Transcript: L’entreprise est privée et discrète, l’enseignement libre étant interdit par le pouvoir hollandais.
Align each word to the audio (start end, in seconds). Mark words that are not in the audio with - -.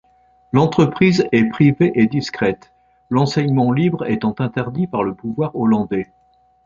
L’entreprise 0.51 1.27
est 1.31 1.47
privée 1.49 1.91
et 1.93 2.07
discrète, 2.07 2.73
l’enseignement 3.11 3.71
libre 3.71 4.07
étant 4.09 4.33
interdit 4.39 4.87
par 4.87 5.03
le 5.03 5.13
pouvoir 5.13 5.55
hollandais. 5.55 6.11